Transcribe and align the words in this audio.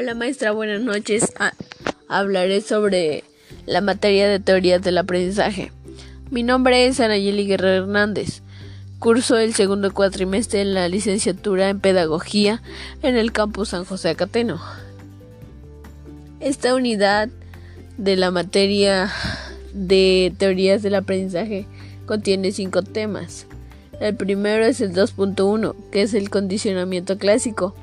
Hola 0.00 0.14
maestra, 0.14 0.52
buenas 0.52 0.80
noches. 0.80 1.30
Ah, 1.38 1.52
hablaré 2.08 2.62
sobre 2.62 3.22
la 3.66 3.82
materia 3.82 4.30
de 4.30 4.40
teorías 4.40 4.80
del 4.80 4.96
aprendizaje. 4.96 5.72
Mi 6.30 6.42
nombre 6.42 6.86
es 6.86 7.00
Anayeli 7.00 7.46
Guerrero 7.46 7.84
Hernández. 7.84 8.40
Curso 8.98 9.36
el 9.36 9.52
segundo 9.52 9.92
cuatrimestre 9.92 10.62
en 10.62 10.72
la 10.72 10.88
licenciatura 10.88 11.68
en 11.68 11.80
Pedagogía 11.80 12.62
en 13.02 13.18
el 13.18 13.30
campus 13.30 13.68
San 13.68 13.84
José 13.84 14.08
Acateno. 14.08 14.58
Esta 16.40 16.74
unidad 16.74 17.28
de 17.98 18.16
la 18.16 18.30
materia 18.30 19.12
de 19.74 20.32
teorías 20.38 20.80
del 20.80 20.94
aprendizaje 20.94 21.66
contiene 22.06 22.52
cinco 22.52 22.80
temas. 22.80 23.46
El 24.00 24.16
primero 24.16 24.64
es 24.64 24.80
el 24.80 24.94
2.1, 24.94 25.74
que 25.92 26.00
es 26.00 26.14
el 26.14 26.30
condicionamiento 26.30 27.18
clásico. 27.18 27.74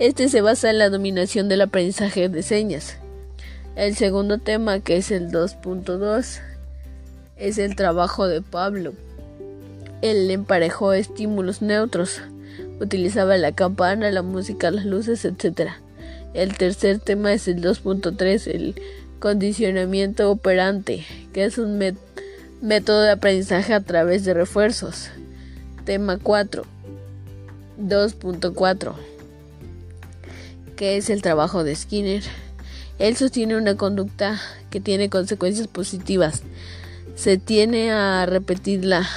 Este 0.00 0.28
se 0.28 0.40
basa 0.40 0.70
en 0.70 0.78
la 0.78 0.90
dominación 0.90 1.48
del 1.48 1.60
aprendizaje 1.60 2.28
de 2.28 2.42
señas. 2.42 2.96
El 3.76 3.94
segundo 3.94 4.38
tema, 4.38 4.80
que 4.80 4.96
es 4.96 5.12
el 5.12 5.30
2.2, 5.30 6.40
es 7.36 7.58
el 7.58 7.76
trabajo 7.76 8.26
de 8.26 8.42
Pablo. 8.42 8.92
Él 10.02 10.28
emparejó 10.32 10.92
estímulos 10.92 11.62
neutros, 11.62 12.20
utilizaba 12.80 13.36
la 13.36 13.52
campana, 13.52 14.10
la 14.10 14.22
música, 14.22 14.72
las 14.72 14.84
luces, 14.84 15.24
etc. 15.24 15.70
El 16.34 16.58
tercer 16.58 16.98
tema 16.98 17.32
es 17.32 17.46
el 17.46 17.62
2.3, 17.62 18.48
el 18.48 18.74
condicionamiento 19.20 20.28
operante, 20.28 21.06
que 21.32 21.44
es 21.44 21.56
un 21.56 21.80
método 22.60 23.02
de 23.02 23.12
aprendizaje 23.12 23.72
a 23.72 23.80
través 23.80 24.24
de 24.24 24.34
refuerzos. 24.34 25.10
Tema 25.84 26.18
4. 26.20 26.64
2.4. 27.80 28.94
Que 30.76 30.96
es 30.96 31.10
el 31.10 31.22
trabajo 31.22 31.64
de 31.64 31.74
Skinner. 31.74 32.22
Él 32.98 33.16
sostiene 33.16 33.56
una 33.56 33.76
conducta 33.76 34.40
que 34.70 34.80
tiene 34.80 35.10
consecuencias 35.10 35.68
positivas. 35.68 36.42
Se 37.16 37.38
tiene 37.38 37.92
a 37.92 38.26
repetirla. 38.26 39.08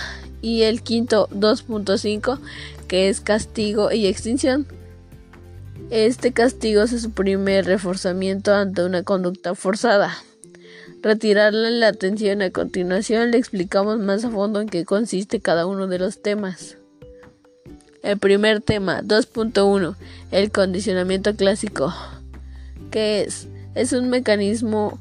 Y 0.42 0.64
el 0.64 0.82
quinto 0.82 1.30
2.5 1.30 2.40
que 2.88 3.10
es 3.10 3.22
castigo 3.22 3.92
y 3.92 4.06
extinción. 4.06 4.68
Este 5.90 6.32
castigo 6.32 6.86
se 6.88 7.00
suprime 7.00 7.60
el 7.60 7.66
reforzamiento 7.66 8.54
ante 8.54 8.84
una 8.84 9.04
conducta 9.04 9.56
forzada 9.56 10.16
retirarle 11.02 11.72
la 11.72 11.90
atención. 11.90 12.42
A 12.42 12.52
continuación 12.52 13.32
le 13.32 13.38
explicamos 13.38 14.00
más 14.00 14.26
a 14.26 14.30
fondo 14.30 14.62
en 14.62 14.70
qué 14.70 14.86
consiste 14.86 15.40
cada 15.40 15.66
uno 15.66 15.88
de 15.88 16.00
los 16.00 16.22
temas. 16.22 16.78
El 18.08 18.18
primer 18.20 18.62
tema, 18.62 19.02
2.1, 19.02 19.98
el 20.32 20.50
condicionamiento 20.50 21.36
clásico. 21.36 21.94
¿Qué 22.90 23.24
es? 23.24 23.50
Es 23.76 23.92
un 23.92 24.10
mecanismo 24.10 24.98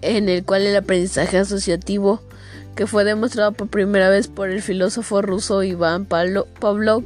en 0.00 0.28
el 0.28 0.44
cual 0.44 0.62
el 0.62 0.76
aprendizaje 0.76 1.38
asociativo, 1.38 2.22
que 2.76 2.86
fue 2.86 3.02
demostrado 3.02 3.50
por 3.50 3.66
primera 3.66 4.10
vez 4.10 4.28
por 4.28 4.48
el 4.48 4.62
filósofo 4.62 5.22
ruso 5.22 5.64
Iván 5.64 6.04
Pavlov, 6.04 7.02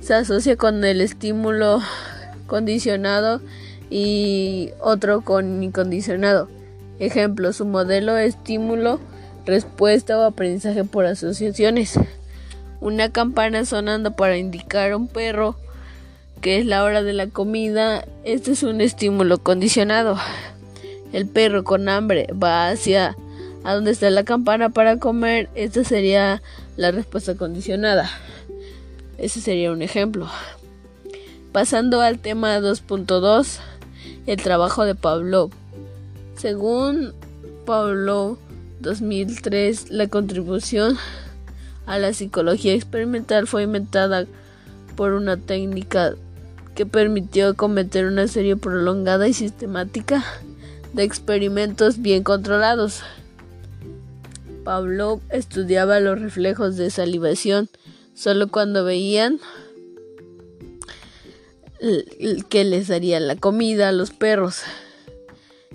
se 0.00 0.14
asocia 0.14 0.56
con 0.56 0.84
el 0.84 1.00
estímulo 1.00 1.80
condicionado 2.48 3.40
y 3.88 4.70
otro 4.80 5.20
con 5.20 5.62
incondicionado. 5.62 6.48
Ejemplo, 6.98 7.52
su 7.52 7.66
modelo 7.66 8.18
estímulo, 8.18 8.98
respuesta 9.46 10.18
o 10.18 10.22
aprendizaje 10.22 10.82
por 10.82 11.06
asociaciones. 11.06 11.96
Una 12.84 13.10
campana 13.10 13.64
sonando 13.64 14.14
para 14.14 14.36
indicar 14.36 14.92
a 14.92 14.98
un 14.98 15.08
perro 15.08 15.56
que 16.42 16.58
es 16.58 16.66
la 16.66 16.84
hora 16.84 17.02
de 17.02 17.14
la 17.14 17.28
comida. 17.28 18.04
Este 18.24 18.52
es 18.52 18.62
un 18.62 18.82
estímulo 18.82 19.38
condicionado. 19.38 20.18
El 21.10 21.26
perro 21.26 21.64
con 21.64 21.88
hambre 21.88 22.26
va 22.34 22.68
hacia 22.68 23.16
a 23.64 23.72
donde 23.72 23.92
está 23.92 24.10
la 24.10 24.24
campana 24.24 24.68
para 24.68 24.98
comer. 24.98 25.48
Esta 25.54 25.82
sería 25.82 26.42
la 26.76 26.90
respuesta 26.90 27.36
condicionada. 27.36 28.10
Ese 29.16 29.40
sería 29.40 29.72
un 29.72 29.80
ejemplo. 29.80 30.28
Pasando 31.52 32.02
al 32.02 32.18
tema 32.18 32.58
2.2 32.58 33.60
el 34.26 34.42
trabajo 34.42 34.84
de 34.84 34.94
Pablo. 34.94 35.48
Según 36.36 37.14
Pablo 37.64 38.36
2003, 38.80 39.90
la 39.90 40.06
contribución 40.08 40.98
a 41.86 41.98
la 41.98 42.12
psicología 42.12 42.74
experimental 42.74 43.46
fue 43.46 43.64
inventada 43.64 44.26
por 44.96 45.12
una 45.12 45.36
técnica 45.36 46.14
que 46.74 46.86
permitió 46.86 47.54
cometer 47.54 48.06
una 48.06 48.26
serie 48.28 48.56
prolongada 48.56 49.28
y 49.28 49.32
sistemática 49.32 50.24
de 50.92 51.02
experimentos 51.02 52.00
bien 52.00 52.22
controlados. 52.22 53.02
Pablo 54.64 55.20
estudiaba 55.30 56.00
los 56.00 56.20
reflejos 56.20 56.76
de 56.76 56.90
salivación 56.90 57.68
solo 58.14 58.48
cuando 58.48 58.84
veían 58.84 59.40
que 62.48 62.64
les 62.64 62.88
daría 62.88 63.20
la 63.20 63.36
comida 63.36 63.90
a 63.90 63.92
los 63.92 64.10
perros. 64.10 64.62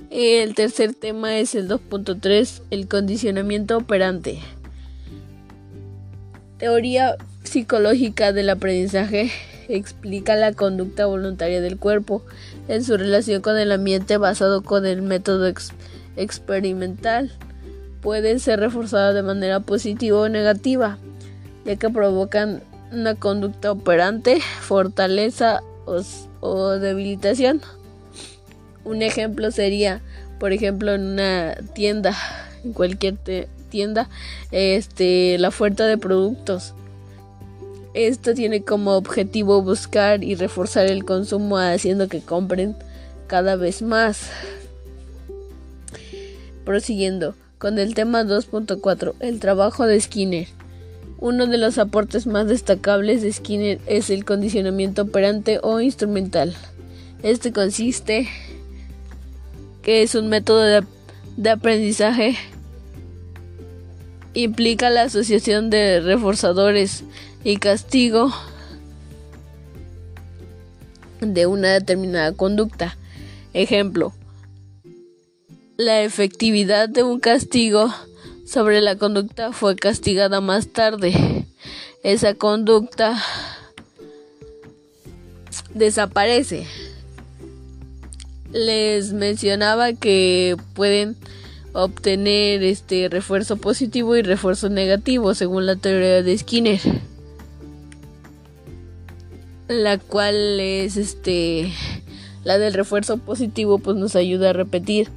El 0.10 0.56
tercer 0.56 0.96
tema 0.96 1.38
es 1.38 1.54
el 1.54 1.70
2.3, 1.70 2.64
el 2.72 2.88
condicionamiento 2.88 3.78
operante. 3.78 4.40
Teoría 6.60 7.16
psicológica 7.44 8.34
del 8.34 8.50
aprendizaje 8.50 9.32
explica 9.70 10.36
la 10.36 10.52
conducta 10.52 11.06
voluntaria 11.06 11.62
del 11.62 11.78
cuerpo 11.78 12.22
en 12.68 12.84
su 12.84 12.98
relación 12.98 13.42
con 13.42 13.58
el 13.58 13.72
ambiente 13.72 14.18
basado 14.18 14.62
con 14.62 14.86
el 14.86 15.02
método 15.02 15.50
experimental. 16.18 17.32
Pueden 18.02 18.42
ser 18.42 18.60
reforzadas 18.60 19.16
de 19.16 19.24
manera 19.24 19.62
positiva 19.62 20.20
o 20.20 20.28
negativa, 20.28 20.98
ya 21.64 21.78
que 21.78 21.90
provocan 21.90 22.62
una 22.92 23.16
conducta 23.16 23.72
operante, 23.72 24.42
fortaleza 24.62 25.62
o, 26.42 26.70
debilitación. 26.72 27.62
Un 28.84 29.02
ejemplo 29.02 29.52
sería, 29.52 30.02
por 30.40 30.52
ejemplo, 30.52 30.94
en 30.94 31.06
una 31.06 31.56
tienda, 31.74 32.18
en 32.66 32.74
cualquier 32.74 33.16
tienda, 33.70 34.10
este, 34.52 35.38
la 35.38 35.48
oferta 35.48 35.88
de 35.88 35.98
productos. 35.98 36.74
Esto 37.94 38.34
tiene 38.34 38.62
como 38.62 38.96
objetivo 38.96 39.62
buscar 39.62 40.24
y 40.24 40.36
reforzar 40.36 40.86
el 40.88 41.06
consumo 41.06 41.58
haciendo 41.58 42.08
que 42.08 42.22
compren 42.22 42.76
cada 43.28 43.56
vez 43.56 43.82
más. 43.82 44.30
Prosiguiendo 46.66 47.36
con 47.58 47.80
el 47.80 47.96
tema 47.96 48.24
2.4, 48.24 49.16
el 49.20 49.40
trabajo 49.40 49.86
de 49.86 50.00
Skinner. 50.00 50.48
Uno 51.20 51.48
de 51.48 51.58
los 51.58 51.78
aportes 51.78 52.28
más 52.28 52.48
destacables 52.48 53.22
de 53.22 53.34
Skinner 53.34 53.80
es 53.88 54.10
el 54.10 54.24
condicionamiento 54.24 55.02
operante 55.02 55.60
o 55.62 55.82
instrumental. 55.82 56.56
Este 57.24 57.52
consiste 57.52 58.30
que 59.82 60.04
es 60.04 60.16
un 60.16 60.30
método 60.30 60.62
de, 60.62 60.84
de 61.36 61.50
aprendizaje 61.50 62.38
implica 64.44 64.90
la 64.90 65.04
asociación 65.04 65.70
de 65.70 66.02
reforzadores 66.02 67.04
y 67.44 67.58
castigo 67.58 68.34
de 71.22 71.46
una 71.46 71.74
determinada 71.74 72.34
conducta. 72.34 72.98
Ejemplo, 73.54 74.14
la 75.78 76.02
efectividad 76.02 76.90
de 76.90 77.04
un 77.04 77.20
castigo 77.20 77.94
sobre 78.46 78.82
la 78.82 78.96
conducta 78.98 79.52
fue 79.52 79.76
castigada 79.76 80.42
más 80.42 80.68
tarde. 80.68 81.46
Esa 82.04 82.34
conducta 82.34 83.22
desaparece. 85.74 86.68
Les 88.52 89.14
mencionaba 89.14 89.94
que 89.94 90.58
pueden 90.74 91.16
obtener 91.74 92.64
este 92.64 93.10
refuerzo 93.10 93.58
positivo 93.58 94.16
y 94.16 94.22
refuerzo 94.22 94.70
negativo 94.70 95.34
según 95.34 95.66
la 95.66 95.76
teoría 95.76 96.24
de 96.24 96.38
Skinner. 96.38 96.80
La 99.68 99.98
cual 100.00 100.60
es 100.60 100.98
este 100.98 101.72
la 102.44 102.58
del 102.58 102.74
refuerzo 102.74 103.18
positivo 103.18 103.80
pues 103.80 103.98
nos 103.98 104.16
ayuda 104.16 104.50
a 104.50 104.54
repetir 104.54 105.10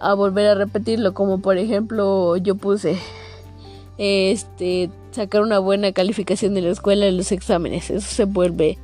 a 0.00 0.14
volver 0.14 0.46
a 0.46 0.54
repetirlo, 0.54 1.14
como 1.14 1.40
por 1.40 1.58
ejemplo 1.58 2.36
yo 2.36 2.56
puse 2.56 2.96
este 3.98 4.90
sacar 5.12 5.42
una 5.42 5.58
buena 5.58 5.92
calificación 5.92 6.54
de 6.54 6.62
la 6.62 6.70
escuela 6.70 7.06
en 7.06 7.16
los 7.16 7.32
exámenes. 7.32 7.90
Eso 7.90 8.08
se 8.08 8.24
vuelve 8.24 8.78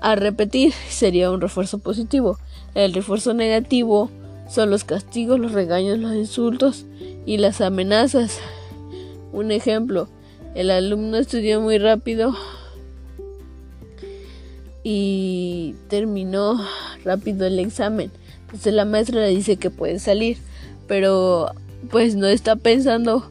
a 0.00 0.14
repetir, 0.14 0.72
sería 0.88 1.30
un 1.30 1.40
refuerzo 1.40 1.78
positivo. 1.78 2.38
El 2.74 2.94
refuerzo 2.94 3.34
negativo 3.34 4.10
son 4.50 4.70
los 4.70 4.84
castigos, 4.84 5.38
los 5.38 5.52
regaños, 5.52 5.98
los 5.98 6.14
insultos 6.14 6.84
y 7.24 7.38
las 7.38 7.60
amenazas. 7.60 8.40
Un 9.32 9.52
ejemplo, 9.52 10.08
el 10.54 10.70
alumno 10.70 11.16
estudió 11.16 11.60
muy 11.60 11.78
rápido 11.78 12.34
y 14.82 15.76
terminó 15.88 16.60
rápido 17.04 17.46
el 17.46 17.60
examen. 17.60 18.10
Entonces 18.46 18.74
la 18.74 18.84
maestra 18.84 19.20
le 19.20 19.28
dice 19.28 19.56
que 19.56 19.70
puede 19.70 20.00
salir, 20.00 20.38
pero 20.88 21.52
pues 21.88 22.16
no 22.16 22.26
está 22.26 22.56
pensando 22.56 23.30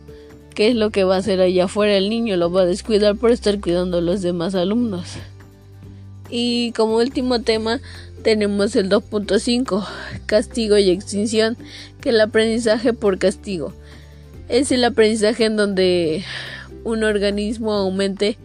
qué 0.56 0.70
es 0.70 0.76
lo 0.76 0.90
que 0.90 1.04
va 1.04 1.16
a 1.16 1.20
hacer 1.20 1.42
allá 1.42 1.66
afuera 1.66 1.98
el 1.98 2.10
niño, 2.10 2.38
lo 2.38 2.50
va 2.50 2.62
a 2.62 2.66
descuidar 2.66 3.18
por 3.18 3.32
estar 3.32 3.60
cuidando 3.60 3.98
a 3.98 4.02
los 4.02 4.22
demás 4.22 4.56
alumnos. 4.56 5.18
Y 6.30 6.72
como 6.74 6.96
último 6.98 7.42
tema 7.42 7.82
tenemos 8.24 8.76
el 8.76 8.90
2.5, 8.90 9.86
castigo 10.26 10.78
y 10.78 10.90
extinción, 10.90 11.58
que 12.02 12.10
el 12.10 12.22
aprendizaje 12.22 12.94
por 12.94 13.18
castigo. 13.18 13.74
Es 14.48 14.72
el 14.72 14.84
aprendizaje 14.84 15.46
en 15.46 15.58
donde 15.58 16.24
un 16.84 17.04
organismo 17.04 17.74
aumente 17.74 18.38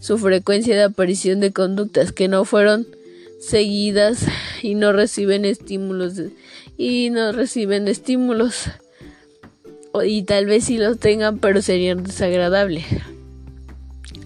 su 0.00 0.18
frecuencia 0.18 0.76
de 0.76 0.84
aparición 0.84 1.40
de 1.40 1.52
conductas 1.52 2.12
que 2.12 2.28
no 2.28 2.44
fueron 2.44 2.86
seguidas 3.40 4.26
y 4.62 4.74
no 4.74 4.92
reciben 4.92 5.44
estímulos 5.44 6.14
y 6.76 7.10
no 7.10 7.32
reciben 7.32 7.88
estímulos 7.88 8.70
y 10.04 10.22
tal 10.24 10.46
vez 10.46 10.64
sí 10.64 10.76
los 10.76 10.98
tengan 10.98 11.38
pero 11.38 11.62
serían 11.62 12.04
desagradables. 12.04 12.84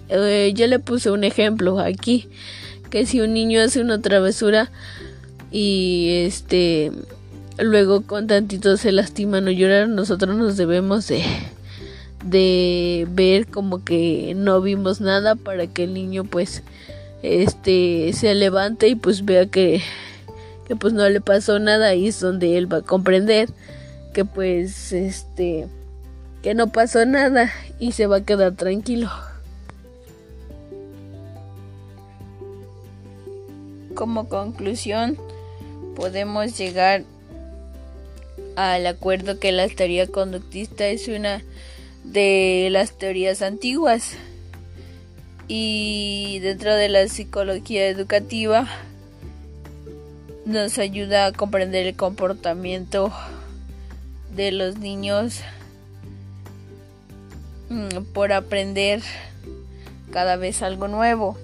Eh, 0.09 0.51
yo 0.53 0.67
le 0.67 0.79
puse 0.79 1.09
un 1.09 1.23
ejemplo 1.23 1.79
aquí 1.79 2.27
que 2.91 3.07
si 3.07 3.21
un 3.21 3.33
niño 3.33 3.61
hace 3.61 3.81
una 3.81 3.99
travesura 3.99 4.69
y 5.51 6.25
este 6.25 6.91
luego 7.57 8.01
con 8.01 8.27
tantito 8.27 8.77
se 8.77 8.91
lastima 8.91 9.41
no 9.41 9.49
llorar 9.49 9.87
nosotros 9.89 10.35
nos 10.35 10.57
debemos 10.57 11.07
de 11.07 11.23
de 12.23 13.07
ver 13.09 13.47
como 13.47 13.83
que 13.83 14.33
no 14.35 14.61
vimos 14.61 15.01
nada 15.01 15.35
para 15.35 15.65
que 15.65 15.85
el 15.85 15.93
niño 15.93 16.25
pues 16.25 16.61
este 17.23 18.11
se 18.13 18.35
levante 18.35 18.87
y 18.87 18.95
pues 18.95 19.25
vea 19.25 19.47
que 19.47 19.81
que 20.67 20.75
pues 20.75 20.93
no 20.93 21.07
le 21.09 21.21
pasó 21.21 21.57
nada 21.59 21.95
y 21.95 22.07
es 22.07 22.19
donde 22.19 22.57
él 22.57 22.71
va 22.71 22.77
a 22.77 22.81
comprender 22.81 23.49
que 24.13 24.25
pues 24.25 24.91
este 24.93 25.67
que 26.43 26.53
no 26.53 26.71
pasó 26.71 27.05
nada 27.05 27.51
y 27.79 27.91
se 27.91 28.07
va 28.07 28.17
a 28.17 28.25
quedar 28.25 28.53
tranquilo. 28.53 29.09
Como 33.95 34.27
conclusión, 34.29 35.17
podemos 35.95 36.57
llegar 36.57 37.03
al 38.55 38.87
acuerdo 38.87 39.39
que 39.39 39.51
la 39.51 39.67
teoría 39.67 40.07
conductista 40.07 40.87
es 40.87 41.07
una 41.07 41.43
de 42.03 42.69
las 42.71 42.97
teorías 42.97 43.41
antiguas 43.41 44.15
y 45.47 46.39
dentro 46.39 46.75
de 46.75 46.89
la 46.89 47.07
psicología 47.07 47.87
educativa 47.87 48.67
nos 50.45 50.77
ayuda 50.77 51.27
a 51.27 51.31
comprender 51.33 51.87
el 51.87 51.95
comportamiento 51.95 53.11
de 54.35 54.51
los 54.51 54.77
niños 54.77 55.41
mm, 57.69 58.03
por 58.13 58.33
aprender 58.33 59.01
cada 60.11 60.35
vez 60.35 60.61
algo 60.61 60.87
nuevo. 60.87 61.37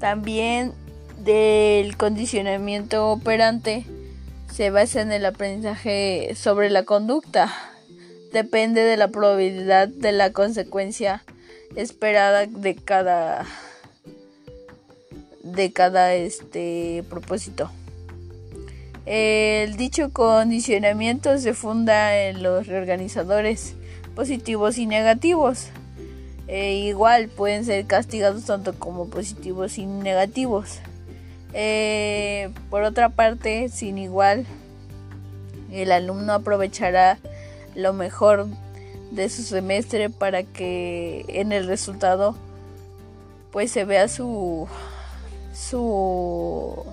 También 0.00 0.72
del 1.18 1.96
condicionamiento 1.96 3.08
operante 3.10 3.84
se 4.52 4.70
basa 4.70 5.00
en 5.02 5.12
el 5.12 5.26
aprendizaje 5.26 6.34
sobre 6.34 6.70
la 6.70 6.84
conducta 6.84 7.52
depende 8.32 8.82
de 8.82 8.96
la 8.96 9.08
probabilidad 9.08 9.88
de 9.88 10.12
la 10.12 10.32
consecuencia 10.32 11.24
esperada 11.76 12.46
de 12.46 12.74
cada 12.74 13.46
de 15.42 15.72
cada 15.72 16.14
este 16.14 17.04
propósito. 17.08 17.70
El 19.06 19.76
dicho 19.76 20.12
condicionamiento 20.12 21.38
se 21.38 21.54
funda 21.54 22.18
en 22.18 22.42
los 22.42 22.66
reorganizadores 22.66 23.74
positivos 24.14 24.76
y 24.76 24.86
negativos. 24.86 25.68
E 26.48 26.76
igual 26.76 27.28
pueden 27.28 27.64
ser 27.64 27.86
castigados 27.86 28.46
tanto 28.46 28.74
como 28.78 29.08
positivos 29.08 29.76
y 29.76 29.84
negativos. 29.84 30.78
Eh, 31.52 32.50
por 32.70 32.82
otra 32.82 33.10
parte, 33.10 33.68
sin 33.68 33.98
igual, 33.98 34.46
el 35.70 35.92
alumno 35.92 36.32
aprovechará 36.32 37.18
lo 37.74 37.92
mejor 37.92 38.46
de 39.10 39.28
su 39.28 39.42
semestre 39.42 40.10
para 40.10 40.42
que 40.42 41.24
en 41.28 41.52
el 41.52 41.66
resultado 41.66 42.36
pues 43.52 43.70
se 43.70 43.84
vea 43.84 44.08
su 44.08 44.68
su 45.54 46.84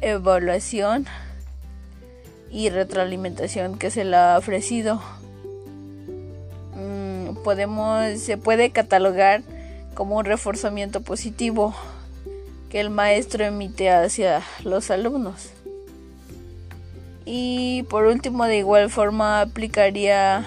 evaluación 0.00 1.06
y 2.50 2.70
retroalimentación 2.70 3.78
que 3.78 3.90
se 3.90 4.04
le 4.04 4.16
ha 4.16 4.36
ofrecido 4.36 5.00
se 8.16 8.36
puede 8.36 8.70
catalogar 8.70 9.42
como 9.94 10.16
un 10.16 10.24
reforzamiento 10.24 11.00
positivo 11.02 11.74
que 12.70 12.80
el 12.80 12.90
maestro 12.90 13.44
emite 13.44 13.90
hacia 13.90 14.42
los 14.64 14.90
alumnos. 14.90 15.50
Y 17.24 17.84
por 17.90 18.06
último, 18.06 18.46
de 18.46 18.58
igual 18.58 18.90
forma 18.90 19.40
aplicaría 19.40 20.44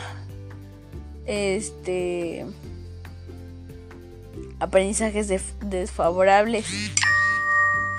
este 1.25 2.45
aprendizajes 4.59 5.29
desfavorables 5.61 6.65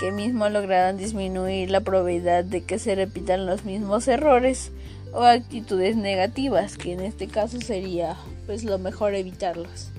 que 0.01 0.13
mismo 0.13 0.49
lograrán 0.49 0.97
disminuir 0.97 1.71
la 1.71 1.81
probabilidad 1.81 2.45
de 2.45 2.63
que 2.63 2.79
se 2.79 2.95
repitan 2.95 3.47
los 3.47 3.65
mismos 3.65 4.09
errores 4.09 4.73
o 5.15 5.23
actitudes 5.23 5.97
negativas, 5.97 6.77
que 6.77 6.93
en 6.93 7.01
este 7.01 7.29
caso 7.29 7.61
sería 7.61 8.17
pues 8.47 8.65
lo 8.65 8.79
mejor 8.79 9.15
evitarlos. 9.15 9.91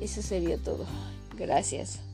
Eso 0.00 0.22
sería 0.22 0.58
todo. 0.58 0.84
Gracias. 1.36 2.05